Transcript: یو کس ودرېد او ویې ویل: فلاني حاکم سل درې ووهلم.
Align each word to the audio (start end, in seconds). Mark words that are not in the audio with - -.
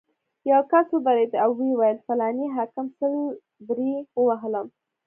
یو 0.51 0.61
کس 0.71 0.87
ودرېد 0.91 1.31
او 1.43 1.49
ویې 1.57 1.73
ویل: 1.79 1.97
فلاني 2.07 2.47
حاکم 2.55 2.87
سل 2.97 3.13
درې 3.69 3.91
ووهلم. 4.19 4.67